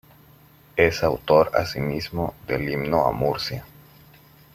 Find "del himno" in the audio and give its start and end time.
2.47-3.05